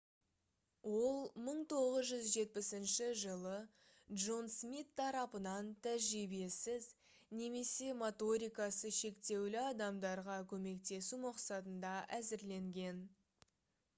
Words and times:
ол 0.97 1.17
1970 1.39 3.19
жылы 3.23 3.59
джон 4.21 4.47
смит 4.53 4.89
тарапынан 5.01 5.69
тәжірибесіз 5.87 6.87
немесе 7.41 7.91
моторикасы 8.01 8.93
шектеулі 9.01 9.61
адамдарға 9.67 10.39
көмектесу 10.55 11.21
мақсатында 11.29 11.93
әзірленген 12.21 13.05